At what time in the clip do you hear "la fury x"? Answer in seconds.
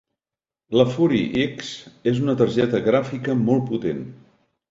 0.79-1.69